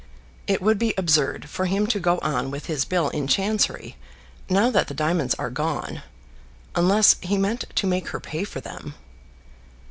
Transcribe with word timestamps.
"It 0.47 0.63
would 0.63 0.79
be 0.79 0.95
absurd 0.97 1.47
for 1.47 1.67
him 1.67 1.85
to 1.85 1.99
go 1.99 2.17
on 2.23 2.49
with 2.49 2.65
his 2.65 2.85
bill 2.85 3.09
in 3.09 3.27
Chancery 3.27 3.97
now 4.49 4.71
that 4.71 4.87
the 4.87 4.95
diamonds 4.95 5.35
are 5.35 5.51
gone, 5.51 6.01
unless 6.73 7.17
he 7.21 7.37
meant 7.37 7.65
to 7.75 7.85
make 7.85 8.07
her 8.07 8.19
pay 8.19 8.43
for 8.43 8.61
them." 8.61 8.95